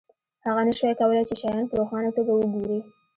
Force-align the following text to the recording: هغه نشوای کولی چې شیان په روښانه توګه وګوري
هغه 0.45 0.61
نشوای 0.67 0.95
کولی 1.01 1.23
چې 1.29 1.35
شیان 1.41 1.63
په 1.67 1.75
روښانه 1.79 2.09
توګه 2.15 2.31
وګوري 2.35 2.79